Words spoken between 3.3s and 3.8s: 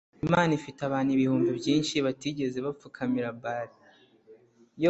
Bali